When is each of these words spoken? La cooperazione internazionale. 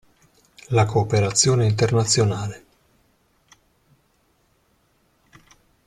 La 0.69 0.85
cooperazione 0.87 1.63
internazionale. 1.67 2.65